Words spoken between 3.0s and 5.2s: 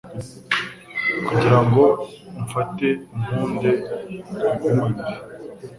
unkunde twigumanire